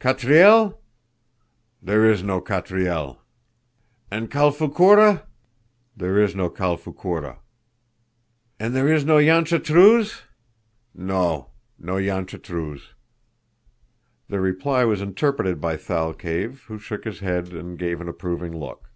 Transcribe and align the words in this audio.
Catriel?" 0.00 0.80
"There 1.80 2.10
is 2.10 2.20
no 2.24 2.40
Catriel." 2.40 3.18
"And 4.10 4.28
Calfoucoura?" 4.28 5.22
"There 5.96 6.18
is 6.20 6.34
no 6.34 6.50
Calfoucoura." 6.50 7.38
"And 8.58 8.76
is 8.76 9.04
there 9.04 9.06
no 9.14 9.18
Yanchetruz?" 9.22 10.22
"No; 10.92 11.50
no 11.78 11.94
Yanchetruz." 12.00 12.94
The 14.28 14.40
reply 14.40 14.82
was 14.84 15.00
interpreted 15.00 15.60
by 15.60 15.76
Thalcave, 15.76 16.64
who 16.64 16.80
shook 16.80 17.04
his 17.04 17.20
head 17.20 17.50
and 17.52 17.78
gave 17.78 18.00
an 18.00 18.08
approving 18.08 18.58
look. 18.58 18.90